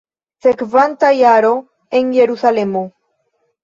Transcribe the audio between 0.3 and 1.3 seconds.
Sekvanta